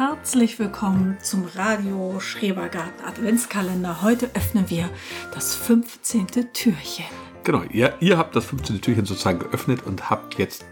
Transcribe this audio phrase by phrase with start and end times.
[0.00, 4.00] Herzlich willkommen zum Radio Schrebergarten Adventskalender.
[4.00, 4.88] Heute öffnen wir
[5.34, 6.26] das 15.
[6.54, 7.04] Türchen.
[7.44, 8.80] Genau, ihr, ihr habt das 15.
[8.80, 10.64] Türchen sozusagen geöffnet und habt jetzt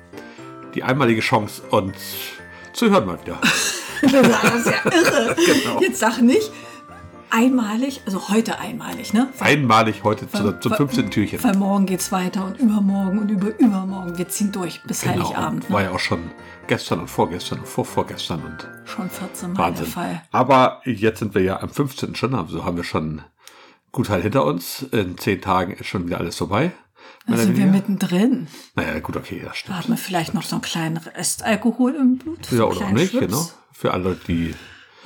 [0.75, 1.99] die einmalige Chance, uns
[2.73, 3.39] zu hören mal wieder.
[4.01, 5.37] das ist ja irre.
[5.45, 5.81] Genau.
[5.83, 6.51] Jetzt sag nicht,
[7.31, 9.29] einmalig, also heute einmalig, ne?
[9.41, 11.11] Einmalig heute weil, zum 15.
[11.11, 11.43] Türchen.
[11.43, 14.17] Weil morgen geht es weiter und übermorgen und über übermorgen.
[14.19, 15.69] Wir ziehen durch bis genau, Heiligabend.
[15.69, 15.75] Ne?
[15.75, 16.31] War ja auch schon
[16.67, 18.69] gestern und vorgestern und vorvorgestern und.
[18.85, 19.85] Schon 14 Mal Wahnsinn.
[19.85, 20.23] der Fall.
[20.31, 22.15] Aber jetzt sind wir ja am 15.
[22.15, 23.23] schon, also haben wir schon
[23.93, 24.83] gut Teil hinter uns.
[24.93, 26.73] In zehn Tagen ist schon wieder alles vorbei.
[27.27, 28.49] Da sind wir mittendrin.
[28.75, 29.75] Naja, gut, okay, das stimmt.
[29.75, 32.51] Da hat man vielleicht noch so einen kleinen Restalkohol im Blut.
[32.51, 33.27] Ja, oder auch nicht, Schwips.
[33.27, 33.49] genau.
[33.73, 34.55] Für alle, die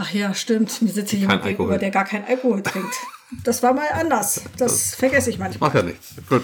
[0.02, 0.82] Ach ja, stimmt.
[0.82, 2.92] Mir sitzt hier jemand gegenüber, der gar keinen Alkohol trinkt.
[3.44, 4.42] Das war mal anders.
[4.58, 5.68] Das, das vergesse ich manchmal.
[5.68, 6.14] Macht ja nichts.
[6.28, 6.42] Gut.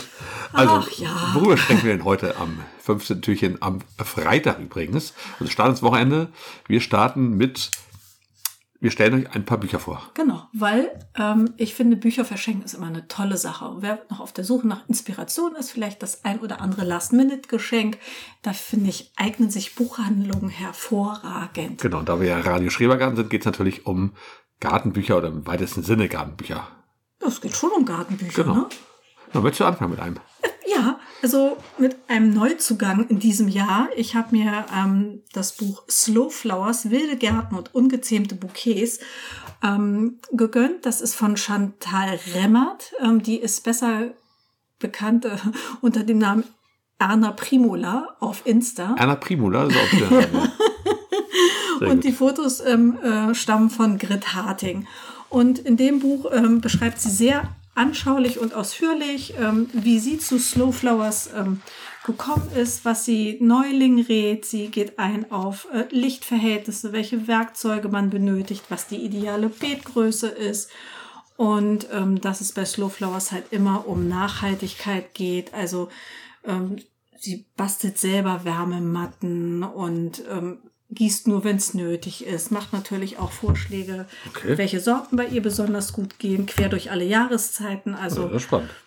[0.52, 1.30] Also, Ach, ja.
[1.34, 3.20] worüber sprechen wir denn heute am 15.
[3.20, 5.12] Türchen am Freitag übrigens?
[5.40, 6.28] Also starten ins Wochenende.
[6.68, 7.72] Wir starten mit
[8.80, 10.02] wir stellen euch ein paar Bücher vor.
[10.14, 13.64] Genau, weil ähm, ich finde, Bücher verschenken ist immer eine tolle Sache.
[13.66, 17.98] Und wer noch auf der Suche nach Inspiration ist, vielleicht das ein oder andere Last-Minute-Geschenk,
[18.42, 21.80] da finde ich, eignen sich Buchhandlungen hervorragend.
[21.80, 24.12] Genau, da wir ja Radio Schrebergarten sind, geht es natürlich um
[24.60, 26.68] Gartenbücher oder im weitesten Sinne Gartenbücher.
[27.20, 28.54] Es geht schon um Gartenbücher, genau.
[28.54, 28.66] ne?
[29.32, 30.18] Na, möchtest du anfangen mit einem?
[30.66, 33.88] Ja, also mit einem Neuzugang in diesem Jahr.
[33.96, 39.00] Ich habe mir ähm, das Buch Slow Flowers, wilde Gärten und ungezähmte Bouquets
[39.62, 40.86] ähm, gegönnt.
[40.86, 42.92] Das ist von Chantal Remmert.
[43.00, 44.10] Ähm, die ist besser
[44.78, 45.36] bekannt äh,
[45.80, 46.44] unter dem Namen
[46.98, 48.94] Erna Primula auf Insta.
[48.98, 50.28] Erna Primula, ist auch der
[51.80, 52.04] Und gut.
[52.04, 54.88] die Fotos ähm, äh, stammen von Grit Harting.
[55.28, 57.48] Und in dem Buch ähm, beschreibt sie sehr
[57.78, 61.62] anschaulich und ausführlich, ähm, wie sie zu Slow Flowers ähm,
[62.04, 64.44] gekommen ist, was sie Neuling rät.
[64.44, 70.70] Sie geht ein auf äh, Lichtverhältnisse, welche Werkzeuge man benötigt, was die ideale Beetgröße ist.
[71.36, 75.54] Und ähm, dass es bei Slow Flowers halt immer um Nachhaltigkeit geht.
[75.54, 75.88] Also
[76.44, 76.78] ähm,
[77.16, 80.58] sie bastelt selber Wärmematten und ähm,
[80.90, 84.56] gießt nur, wenn es nötig ist, macht natürlich auch Vorschläge, okay.
[84.56, 88.30] welche Sorten bei ihr besonders gut gehen, quer durch alle Jahreszeiten, also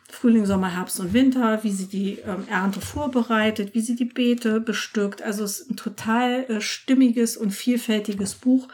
[0.09, 4.59] Frühling, Sommer, Herbst und Winter, wie sie die ähm, Ernte vorbereitet, wie sie die Beete
[4.59, 5.21] bestückt.
[5.21, 8.67] Also es ist ein total äh, stimmiges und vielfältiges Buch.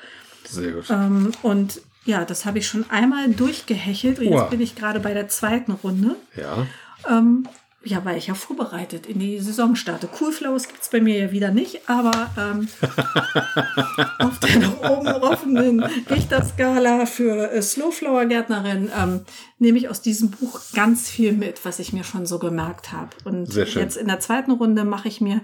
[0.45, 0.89] Sehr gut.
[0.89, 4.49] Ähm, und ja, das habe ich schon einmal durchgehechelt und jetzt wow.
[4.49, 6.15] bin ich gerade bei der zweiten Runde.
[6.35, 6.65] Ja.
[7.07, 7.47] Ähm,
[7.87, 10.07] ja, weil ich ja vorbereitet in die Saison starte.
[10.07, 12.67] Coolflowers gibt es bei mir ja wieder nicht, aber ähm,
[14.19, 19.21] auf der nach oben offenen Richterskala für äh, Slowflower-Gärtnerin ähm,
[19.57, 23.09] nehme ich aus diesem Buch ganz viel mit, was ich mir schon so gemerkt habe.
[23.23, 25.41] Und jetzt in der zweiten Runde mache ich mir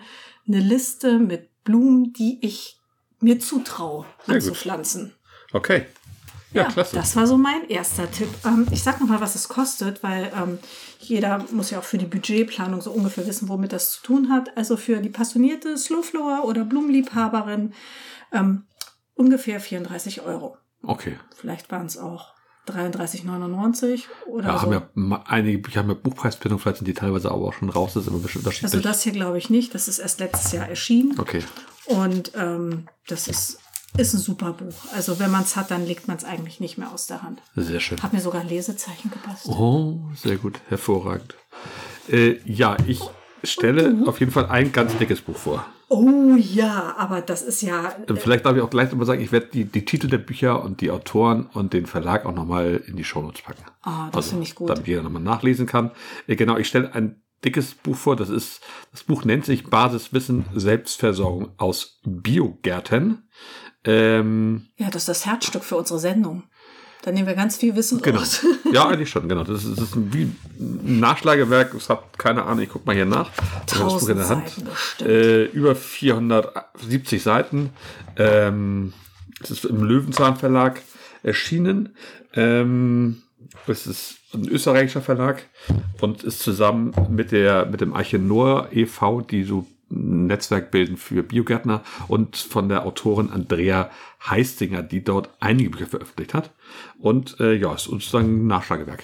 [0.47, 2.77] eine Liste mit Blumen, die ich
[3.19, 5.13] mir zutraue anzupflanzen.
[5.53, 5.85] Okay.
[6.53, 6.95] Ja, ja, klasse.
[6.95, 8.29] Das war so mein erster Tipp.
[8.45, 10.59] Ähm, ich sag noch mal, was es kostet, weil ähm,
[10.99, 14.55] jeder muss ja auch für die Budgetplanung so ungefähr wissen, womit das zu tun hat.
[14.57, 17.73] Also für die passionierte Slowflower oder Blumenliebhaberin
[18.31, 18.63] ähm,
[19.15, 20.57] ungefähr 34 Euro.
[20.83, 21.17] Okay.
[21.35, 22.33] Vielleicht waren es auch
[22.67, 24.61] 33,99 oder ja, so.
[24.61, 27.93] haben ja einige, ich habe ja Buchpreisbindung, vielleicht sind die teilweise aber auch schon raus,
[27.93, 28.63] das ist immer unterschiedlich.
[28.63, 31.19] Also das hier glaube ich nicht, das ist erst letztes Jahr erschienen.
[31.19, 31.43] Okay.
[31.85, 33.59] Und ähm, das ist
[33.97, 34.73] ist ein super Buch.
[34.95, 37.41] Also wenn man es hat, dann legt man es eigentlich nicht mehr aus der Hand.
[37.55, 38.01] Sehr schön.
[38.01, 39.47] Hat mir sogar ein Lesezeichen gepasst.
[39.47, 40.59] Oh, sehr gut.
[40.69, 41.35] Hervorragend.
[42.09, 43.01] Äh, ja, ich
[43.43, 45.65] stelle auf jeden Fall ein ganz dickes Buch vor.
[45.89, 47.93] Oh ja, aber das ist ja.
[48.07, 50.63] Und vielleicht darf ich auch gleich nochmal sagen, ich werde die, die Titel der Bücher
[50.63, 53.63] und die Autoren und den Verlag auch nochmal in die Shownotes packen.
[53.83, 54.69] Ah, das also, finde ich gut.
[54.69, 55.91] Damit jeder nochmal nachlesen kann.
[56.25, 58.15] Äh, genau, ich stelle ein dickes Buch vor.
[58.15, 63.29] Das ist, das Buch nennt sich Basiswissen Selbstversorgung aus Biogärten.
[63.85, 66.43] Ähm, ja, das ist das Herzstück für unsere Sendung.
[67.03, 68.19] Da nehmen wir ganz viel Wissen genau.
[68.19, 68.45] raus.
[68.71, 69.43] Ja, eigentlich schon, genau.
[69.43, 71.73] Das ist, das ist ein, wie ein Nachschlagewerk.
[71.73, 73.29] Es hat keine Ahnung, ich guck mal hier nach.
[73.67, 74.53] Tausend in der Hand.
[75.01, 77.71] Äh, über 470 Seiten.
[78.15, 78.93] Ähm,
[79.43, 80.81] es ist im Löwenzahn Verlag
[81.23, 81.95] erschienen.
[82.33, 83.23] Ähm,
[83.67, 85.43] es ist ein österreichischer Verlag
[85.99, 91.83] und ist zusammen mit der mit dem Archenor e.V., die so Netzwerk bilden für Biogärtner
[92.07, 93.89] und von der Autorin Andrea
[94.27, 96.51] Heistinger, die dort einige Bücher veröffentlicht hat.
[96.99, 99.03] Und äh, ja, ist sozusagen ein Nachschlagewerk.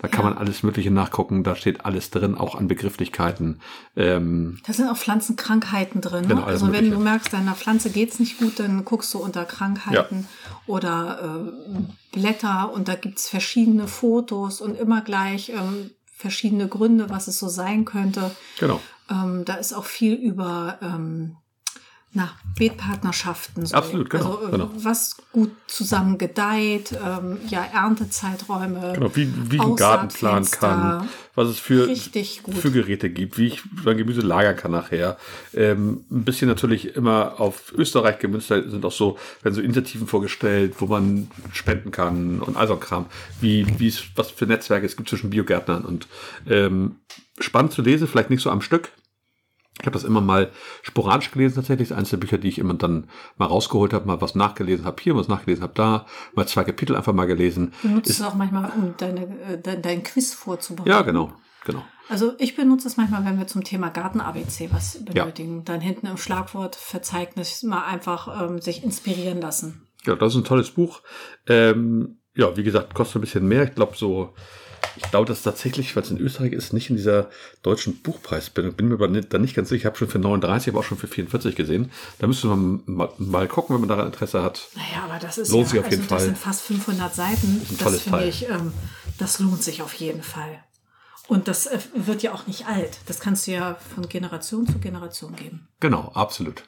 [0.00, 0.30] Da kann ja.
[0.30, 3.60] man alles Mögliche nachgucken, da steht alles drin, auch an Begrifflichkeiten.
[3.96, 6.22] Ähm, da sind auch Pflanzenkrankheiten drin.
[6.22, 6.28] Ne?
[6.28, 6.94] Genau, also wenn mögliche.
[6.94, 10.56] du merkst, deiner Pflanze geht's nicht gut, dann guckst du unter Krankheiten ja.
[10.66, 17.28] oder äh, Blätter und da gibt's verschiedene Fotos und immer gleich ähm, verschiedene Gründe, was
[17.28, 18.30] es so sein könnte.
[18.58, 18.80] Genau.
[19.10, 21.36] Ähm, da ist auch viel über ähm,
[22.12, 22.28] na,
[22.58, 23.66] Beetpartnerschaften.
[23.66, 23.76] So.
[23.76, 24.70] Absolut, genau, Also, äh, genau.
[24.78, 28.94] was gut zusammen gedeiht, ähm, ja, Erntezeiträume.
[28.94, 33.46] Genau, wie, wie ich einen Garten planen kann, was es für, für Geräte gibt, wie
[33.46, 35.18] ich mein Gemüse lagern kann nachher.
[35.54, 40.74] Ähm, ein bisschen natürlich immer auf Österreich gemünzt sind auch so, werden so Initiativen vorgestellt,
[40.78, 43.06] wo man spenden kann und all so ein Kram,
[43.40, 46.08] wie, wie es, was für Netzwerke es gibt zwischen Biogärtnern und
[46.48, 46.96] ähm,
[47.38, 48.90] spannend zu lesen, vielleicht nicht so am Stück.
[49.80, 50.50] Ich habe das immer mal
[50.82, 51.88] sporadisch gelesen tatsächlich.
[51.88, 55.16] Das einzelne Bücher, die ich immer dann mal rausgeholt habe, mal was nachgelesen habe hier,
[55.16, 57.72] was nachgelesen habe da, mal zwei Kapitel einfach mal gelesen.
[57.82, 60.90] Benutzt es auch manchmal, um deine, äh, dein, dein Quiz vorzubereiten.
[60.90, 61.32] Ja, genau,
[61.64, 61.82] genau.
[62.08, 65.64] Also ich benutze es manchmal, wenn wir zum Thema Garten-ABC was benötigen.
[65.64, 69.86] Dann hinten im Schlagwortverzeichnis mal einfach ähm, sich inspirieren lassen.
[70.04, 71.02] Ja, das ist ein tolles Buch.
[71.46, 73.64] Ähm, ja, wie gesagt, kostet ein bisschen mehr.
[73.64, 74.34] Ich glaube so,
[74.96, 77.30] ich glaube, das tatsächlich, weil es in Österreich ist, nicht in dieser
[77.62, 78.72] deutschen Buchpreis bin.
[78.74, 79.80] Bin mir aber nicht, da nicht ganz sicher.
[79.80, 81.90] Ich habe schon für 39, aber auch schon für 44 gesehen.
[82.18, 84.68] Da müsste man mal, mal gucken, wenn man daran Interesse hat.
[84.74, 86.26] Naja, aber das ist Lohnt ja, sich auf jeden also das Fall.
[86.26, 87.46] sind fast 500 Seiten.
[87.46, 88.28] ein Das, tolles finde Teil.
[88.28, 88.72] ich, ähm,
[89.18, 90.62] das lohnt sich auf jeden Fall.
[91.28, 92.98] Und das äh, wird ja auch nicht alt.
[93.06, 95.68] Das kannst du ja von Generation zu Generation geben.
[95.78, 96.64] Genau, absolut.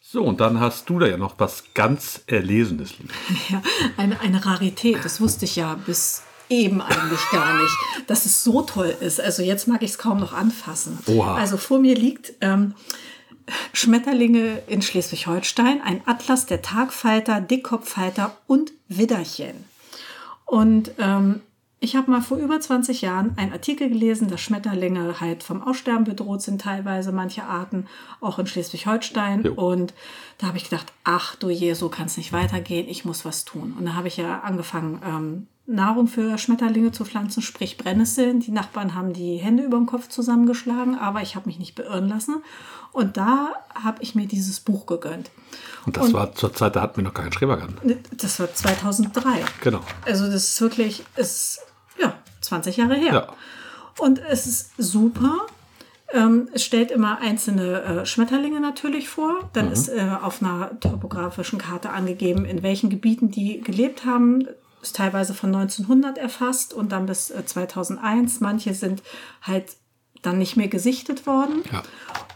[0.00, 3.10] So, und dann hast du da ja noch was ganz Erlesenes liegen.
[3.48, 3.62] Ja,
[3.96, 5.04] eine, eine Rarität.
[5.04, 6.22] Das wusste ich ja bis
[6.62, 9.20] eben eigentlich gar nicht, dass es so toll ist.
[9.20, 10.98] Also jetzt mag ich es kaum noch anfassen.
[11.06, 11.36] Oha.
[11.36, 12.74] Also vor mir liegt ähm,
[13.72, 19.64] Schmetterlinge in Schleswig-Holstein, ein Atlas der Tagfalter, Dickkopffalter und Widderchen.
[20.46, 21.40] Und ähm,
[21.80, 26.04] ich habe mal vor über 20 Jahren einen Artikel gelesen, dass Schmetterlinge halt vom Aussterben
[26.04, 27.86] bedroht sind, teilweise manche Arten,
[28.22, 29.46] auch in Schleswig-Holstein.
[29.48, 29.92] Und
[30.38, 33.44] da habe ich gedacht, ach du je, so kann es nicht weitergehen, ich muss was
[33.44, 33.74] tun.
[33.78, 38.40] Und da habe ich ja angefangen, ähm, Nahrung für Schmetterlinge zu pflanzen, sprich Brennnesseln.
[38.40, 42.08] Die Nachbarn haben die Hände über den Kopf zusammengeschlagen, aber ich habe mich nicht beirren
[42.08, 42.42] lassen.
[42.92, 45.30] Und da habe ich mir dieses Buch gegönnt.
[45.86, 47.98] Und das war zur Zeit, da hatten wir noch keinen Schrebergarten.
[48.12, 49.44] Das war 2003.
[49.62, 49.80] Genau.
[50.04, 51.60] Also das ist wirklich, ist
[51.98, 53.12] ja 20 Jahre her.
[53.12, 53.34] Ja.
[53.98, 55.46] Und es ist super.
[56.12, 59.50] Ähm, es stellt immer einzelne äh, Schmetterlinge natürlich vor.
[59.54, 64.46] Dann ist äh, auf einer topografischen Karte angegeben, in welchen Gebieten die gelebt haben.
[64.84, 68.40] Ist teilweise von 1900 erfasst und dann bis äh, 2001.
[68.40, 69.02] Manche sind
[69.40, 69.76] halt
[70.20, 71.62] dann nicht mehr gesichtet worden.
[71.72, 71.82] Ja.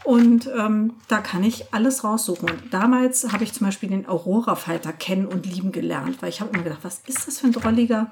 [0.03, 2.49] Und ähm, da kann ich alles raussuchen.
[2.49, 6.49] Und damals habe ich zum Beispiel den Aurora-Falter kennen und lieben gelernt, weil ich habe
[6.51, 8.09] immer gedacht, was ist das für ein drolliger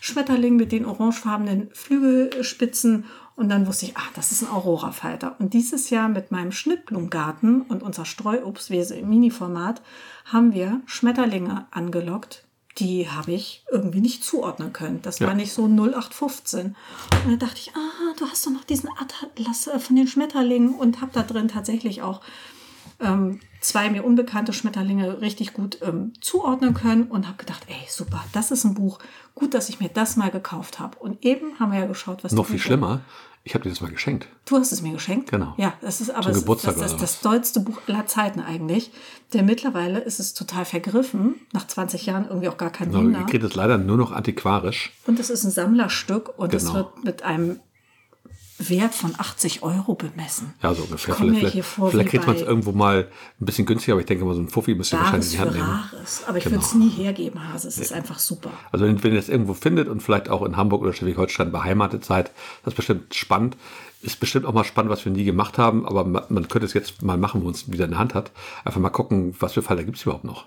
[0.00, 3.04] Schmetterling mit den orangefarbenen Flügelspitzen?
[3.36, 5.36] Und dann wusste ich, ah, das ist ein Aurora-Falter.
[5.38, 9.80] Und dieses Jahr mit meinem Schnittblumengarten und unserer Streuobstwese im Mini-Format
[10.24, 12.45] haben wir Schmetterlinge angelockt.
[12.78, 15.00] Die habe ich irgendwie nicht zuordnen können.
[15.02, 15.28] Das Ja.
[15.28, 16.66] war nicht so 0815.
[17.24, 20.74] Und dann dachte ich, ah, du hast doch noch diesen Atlas äh, von den Schmetterlingen
[20.74, 22.20] und habe da drin tatsächlich auch
[23.00, 28.24] ähm, zwei mir unbekannte Schmetterlinge richtig gut ähm, zuordnen können und habe gedacht, ey, super,
[28.32, 28.98] das ist ein Buch.
[29.34, 30.98] Gut, dass ich mir das mal gekauft habe.
[30.98, 33.00] Und eben haben wir ja geschaut, was Noch viel schlimmer,
[33.46, 34.26] ich habe dir das mal geschenkt.
[34.44, 35.30] Du hast es mir geschenkt?
[35.30, 35.54] Genau.
[35.56, 38.90] Ja, das ist aber Zum Geburtstag das, das, oder das dollste Buch aller Zeiten eigentlich.
[39.32, 41.36] Denn mittlerweile ist es total vergriffen.
[41.52, 43.20] Nach 20 Jahren irgendwie auch gar kein So, Wunder.
[43.20, 44.92] ihr kriegt es leider nur noch antiquarisch.
[45.06, 46.74] Und es ist ein Sammlerstück und es Genau.
[46.74, 47.60] wird mit einem
[48.58, 50.54] Wert von 80 Euro bemessen.
[50.62, 51.14] Ja, so ungefähr.
[51.14, 53.06] Vielleicht hier vor vielleicht kriegt man es irgendwo mal
[53.40, 55.38] ein bisschen günstiger, aber ich denke mal, so ein Fuffi müsst ihr wahrscheinlich in die
[55.40, 55.64] Hand nehmen.
[55.68, 56.22] Rares.
[56.26, 56.56] Aber ich Genau.
[56.56, 57.68] würde es nie hergeben, Hase.
[57.68, 58.50] Es ist einfach super.
[58.72, 62.04] Also wenn, wenn ihr das irgendwo findet und vielleicht auch in Hamburg oder Schleswig-Holstein beheimatet
[62.04, 62.30] seid,
[62.64, 63.56] das ist bestimmt spannend.
[64.02, 66.74] Ist bestimmt auch mal spannend, was wir nie gemacht haben, aber ma- man könnte es
[66.74, 68.30] jetzt mal machen, wo man es wieder in der Hand hat.
[68.64, 70.46] Einfach mal gucken, was für Falter gibt es überhaupt noch.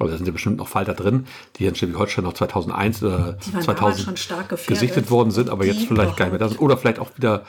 [0.00, 1.26] Aber da sind ja bestimmt noch Falter drin,
[1.56, 4.66] die in Schleswig-Holstein noch 2001 oder damals 2000 schon stark gefährdet.
[4.80, 6.58] gesichtet worden sind, aber jetzt vielleicht gar nicht mehr da sind.
[6.60, 7.44] Oder vielleicht auch wieder,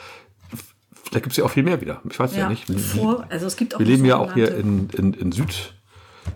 [0.93, 2.01] vielleicht gibt es ja auch viel mehr wieder.
[2.09, 2.69] Ich weiß ja, Ja, nicht.
[2.69, 5.73] vor, also es gibt auch wir leben ja auch hier in, in, in Süd,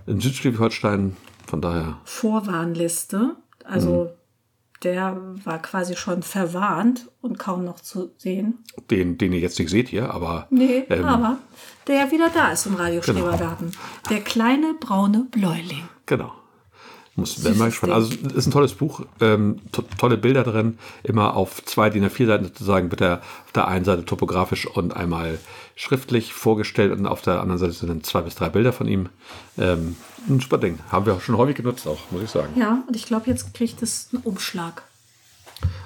[0.08, 1.16] in Südschleswig-Holstein,
[1.48, 2.00] von daher.
[2.06, 3.36] Vorwarnliste.
[3.66, 4.10] Also Mhm.
[4.84, 8.60] der war quasi schon verwarnt und kaum noch zu sehen.
[8.90, 11.38] Den, den ihr jetzt nicht seht hier, aber Nee, ähm, aber
[11.88, 13.72] der ja wieder da ist im Radioschrebergarten.
[14.10, 15.84] Der kleine braune Bläuling.
[16.06, 16.34] Genau.
[17.18, 17.94] Muss Süßes mal gespannt.
[17.94, 22.06] Also es ist ein tolles Buch, ähm, to tolle Bilder drin, immer auf zwei DIN
[22.06, 25.40] A4 Seiten sozusagen wird er auf der einen Seite topografisch und einmal
[25.78, 29.08] schriftlich vorgestellt und auf der anderen Seite sind dann zwei bis drei Bilder von ihm.
[29.58, 29.96] Ähm,
[30.28, 30.80] ein super Ding.
[30.92, 32.50] Haben wir auch schon häufig genutzt auch, muss ich sagen.
[32.60, 34.84] Ja, und ich glaube, jetzt kriegt es einen Umschlag.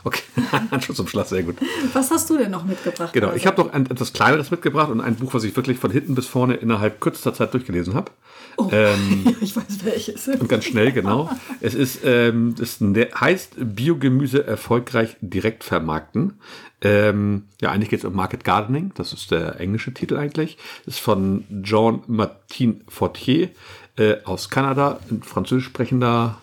[0.04, 0.24] Okay,
[0.82, 1.58] Schluss, sehr gut.
[1.94, 3.14] Was hast du denn noch mitgebracht?
[3.14, 5.78] Genau, Also, ich habe noch ein etwas kleineres mitgebracht und ein Buch, was ich wirklich
[5.78, 8.12] von hinten bis vorne innerhalb kürzester Zeit durchgelesen habe.
[8.60, 10.28] Oh, ähm, ja, ich weiß welches.
[10.28, 11.30] Und ganz schnell, genau.
[11.62, 16.40] Es ist, ähm, es heißt Biogemüse erfolgreich direkt vermarkten.
[16.82, 18.92] Ähm, ja, eigentlich geht es um Market Gardening.
[18.96, 20.58] Das ist der englische Titel eigentlich.
[20.86, 23.50] Das ist von Jean Martin Fortier
[23.98, 26.38] äh, aus Kanada, ein französisch sprechender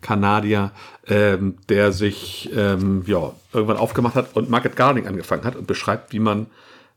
[0.00, 0.72] Kanadier,
[1.06, 6.12] ähm, der sich ähm, ja, irgendwann aufgemacht hat und Market Gardening angefangen hat und beschreibt,
[6.12, 6.46] wie man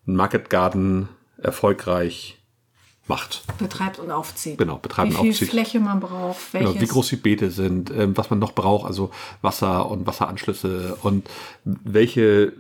[0.07, 1.07] einen Market Garden
[1.38, 2.39] erfolgreich
[3.07, 3.43] macht.
[3.59, 4.57] Betreibt und aufzieht.
[4.57, 5.33] Genau, betreibt und aufzieht.
[5.33, 6.71] Wie viel Fläche man braucht, welches.
[6.71, 10.97] Genau, wie groß die Beete sind, ähm, was man noch braucht, also Wasser und Wasseranschlüsse
[11.03, 11.29] und
[11.63, 12.53] welche,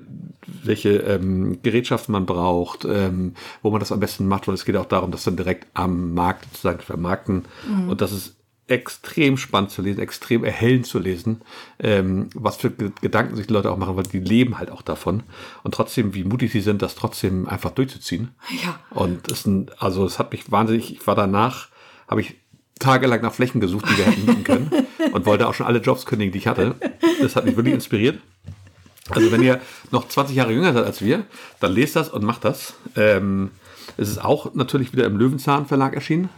[0.45, 4.47] welche ähm, Gerätschaften man braucht, ähm, wo man das am besten macht.
[4.47, 7.45] Und es geht auch darum, das dann direkt am Markt sozusagen zu vermarkten.
[7.67, 7.89] Mhm.
[7.89, 8.35] Und das ist
[8.67, 11.41] extrem spannend zu lesen, extrem erhellend zu lesen,
[11.79, 15.23] ähm, was für Gedanken sich die Leute auch machen, weil die leben halt auch davon.
[15.63, 18.29] Und trotzdem, wie mutig sie sind, das trotzdem einfach durchzuziehen.
[18.63, 18.79] Ja.
[18.89, 21.67] Und es ein, also es hat mich wahnsinnig, ich war danach,
[22.07, 22.35] habe ich
[22.79, 24.71] tagelang nach Flächen gesucht, die wir hätten mieten können
[25.13, 26.75] und wollte auch schon alle Jobs kündigen, die ich hatte.
[27.21, 28.19] Das hat mich wirklich inspiriert.
[29.09, 31.25] Also wenn ihr noch 20 Jahre jünger seid als wir,
[31.59, 32.73] dann lest das und macht das.
[32.95, 33.51] Ähm,
[33.97, 36.29] es ist auch natürlich wieder im Löwenzahn Verlag erschienen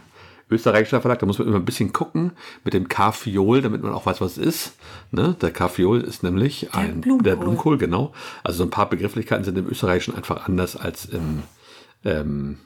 [0.50, 2.32] österreichischer Verlag, da muss man immer ein bisschen gucken
[2.64, 4.72] mit dem Kaffeol, damit man auch weiß, was es ist.
[5.10, 5.36] Ne?
[5.40, 7.24] Der Kaffeol ist nämlich der ein Blumenkohl.
[7.24, 8.12] der Blumenkohl, genau.
[8.42, 11.42] Also so ein paar Begrifflichkeiten sind im Österreichischen einfach anders als im,
[12.04, 12.58] ähm,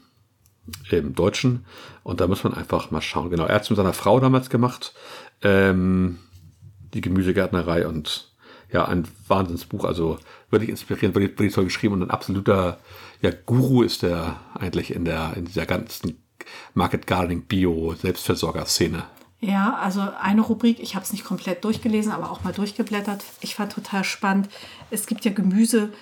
[0.90, 1.64] im Deutschen.
[2.02, 3.30] Und da muss man einfach mal schauen.
[3.30, 4.94] Genau, er hat es mit seiner Frau damals gemacht,
[5.42, 6.18] ähm,
[6.94, 8.32] die Gemüsegärtnerei und
[8.70, 10.18] ja, ein Wahnsinnsbuch, also
[10.50, 12.78] wirklich inspirierend, wirklich, wirklich toll geschrieben und ein absoluter
[13.20, 16.18] ja, Guru ist er eigentlich in der in dieser ganzen
[16.74, 19.04] Market Gardening, Bio, Selbstversorger-Szene.
[19.40, 23.24] Ja, also eine Rubrik, ich habe es nicht komplett durchgelesen, aber auch mal durchgeblättert.
[23.40, 24.48] Ich fand total spannend.
[24.90, 25.92] Es gibt ja Gemüse,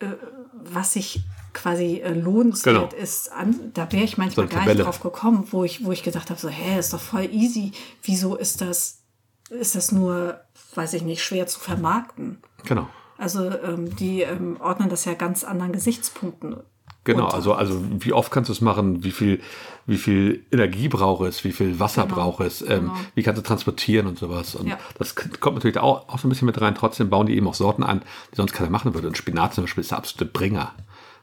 [0.00, 0.06] äh,
[0.52, 1.22] was sich
[1.54, 3.02] quasi äh, lohnenswert genau.
[3.02, 3.32] ist.
[3.32, 6.28] An, da wäre ich manchmal so gar nicht drauf gekommen, wo ich, wo ich gedacht
[6.30, 7.72] habe, so, hä, ist doch voll easy.
[8.02, 9.00] Wieso ist das,
[9.48, 10.40] ist das nur,
[10.74, 12.38] weiß ich nicht, schwer zu vermarkten?
[12.64, 12.88] Genau.
[13.16, 16.56] Also ähm, die ähm, ordnen das ja ganz anderen Gesichtspunkten
[17.04, 19.40] Genau, also, also wie oft kannst du es machen, wie viel,
[19.86, 22.94] wie viel Energie braucht es, wie viel Wasser genau, braucht es, ähm, genau.
[23.14, 24.54] wie kannst du transportieren und sowas.
[24.54, 24.78] Und ja.
[24.98, 26.74] das kommt natürlich auch, auch so ein bisschen mit rein.
[26.74, 28.02] Trotzdem bauen die eben auch Sorten an,
[28.32, 29.08] die sonst keiner machen würde.
[29.08, 30.72] Und Spinat zum Beispiel ist der absolute Bringer.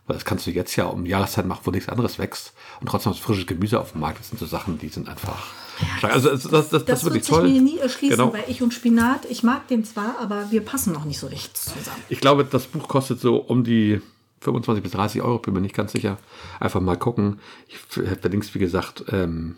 [0.07, 2.53] Weil das kannst du jetzt ja um Jahreszeit machen, wo nichts anderes wächst.
[2.79, 4.19] Und trotzdem hast du frisches Gemüse auf dem Markt.
[4.19, 5.53] Das sind so Sachen, die sind einfach.
[6.01, 7.13] Ja, also das, das, das, das, toll.
[7.13, 8.33] Wird sich mir nie erschließen, genau.
[8.33, 11.53] weil ich und Spinat, ich mag den zwar, aber wir passen noch nicht so richtig
[11.53, 12.01] zusammen.
[12.09, 14.01] Ich glaube, das Buch kostet so um die
[14.41, 16.17] 25 bis 30 Euro, bin mir nicht ganz sicher.
[16.59, 17.39] Einfach mal gucken.
[17.67, 19.55] Ich verlinke wie gesagt, ähm,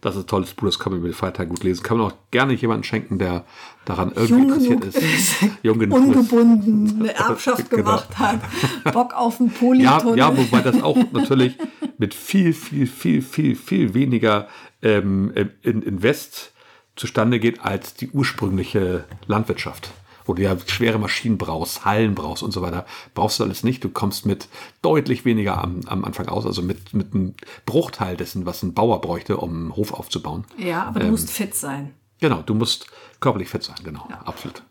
[0.00, 1.82] das ist ein tolles Buch, das kann man über die Feiertage gut lesen.
[1.82, 3.44] Kann man auch gerne jemandem schenken, der
[3.84, 5.34] daran irgendwie Jung interessiert ist.
[5.62, 7.82] Jung genug Ungebunden, eine Erbschaft genau.
[7.82, 8.40] gemacht hat,
[8.92, 10.18] Bock auf einen Polytunnel.
[10.18, 11.58] Ja, ja, wobei das auch natürlich
[11.98, 14.48] mit viel, viel, viel, viel, viel weniger
[14.82, 15.32] ähm,
[15.62, 16.52] in Invest
[16.94, 19.90] zustande geht als die ursprüngliche Landwirtschaft
[20.28, 23.82] wo du ja schwere Maschinen brauchst, Hallen brauchst und so weiter, brauchst du alles nicht.
[23.82, 24.48] Du kommst mit
[24.82, 29.00] deutlich weniger am, am Anfang aus, also mit, mit einem Bruchteil dessen, was ein Bauer
[29.00, 30.44] bräuchte, um einen Hof aufzubauen.
[30.58, 31.94] Ja, aber du ähm, musst fit sein.
[32.20, 32.86] Genau, du musst
[33.20, 34.20] körperlich fit sein, genau, ja.
[34.20, 34.62] absolut.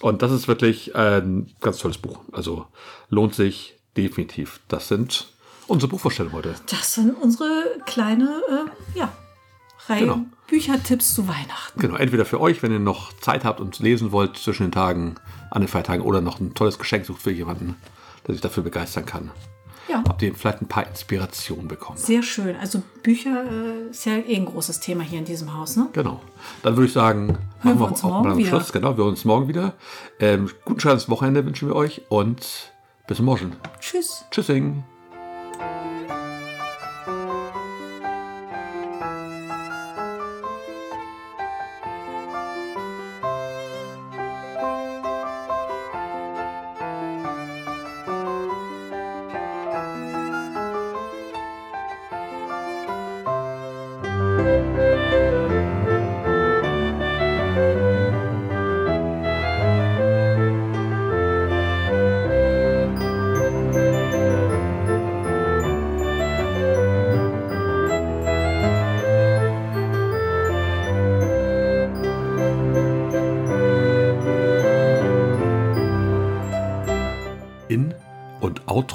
[0.00, 2.20] Und das ist wirklich ein ganz tolles Buch.
[2.32, 2.66] Also
[3.08, 4.60] lohnt sich definitiv.
[4.68, 5.28] Das sind
[5.66, 6.54] unsere Buchvorstellungen heute.
[6.70, 9.12] Das sind unsere kleine, äh, ja,
[9.88, 10.24] Reihe genau.
[10.50, 11.80] Büchertipps zu Weihnachten.
[11.80, 15.14] Genau, entweder für euch, wenn ihr noch Zeit habt und lesen wollt zwischen den Tagen,
[15.50, 17.76] an den Feiertagen oder noch ein tolles Geschenk sucht für jemanden,
[18.26, 19.30] der sich dafür begeistern kann.
[19.88, 20.02] Ja.
[20.08, 21.98] Habt ihr vielleicht ein paar Inspirationen bekommen.
[21.98, 22.56] Sehr schön.
[22.56, 25.88] Also Bücher äh, ist ja eh ein großes Thema hier in diesem Haus, ne?
[25.92, 26.20] Genau.
[26.62, 28.48] Dann würde ich sagen, hören wir uns morgen wieder.
[28.48, 28.72] Schluss.
[28.72, 29.74] Genau, wir hören uns morgen wieder.
[30.20, 32.72] Ähm, guten Start ins Wochenende wünschen wir euch und
[33.06, 33.56] bis morgen.
[33.80, 34.24] Tschüss.
[34.30, 34.84] Tschüssing.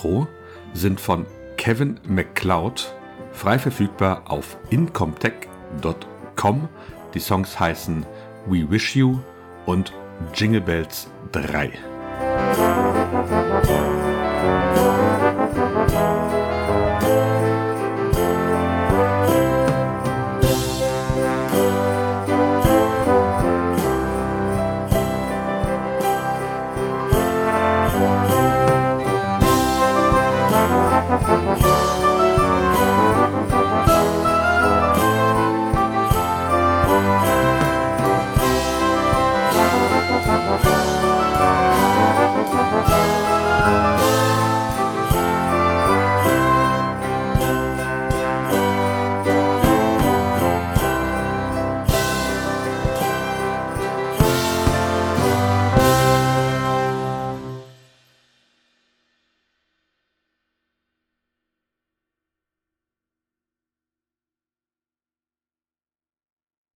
[0.06, 0.28] Outro
[0.74, 1.26] sind von
[1.58, 2.94] Kevin MacLeod,
[3.32, 6.70] frei verfügbar auf incomtech.com.
[7.14, 8.06] Die Songs heißen
[8.46, 9.18] We Wish You
[9.66, 9.94] und
[10.34, 11.72] Jingle Bells 3.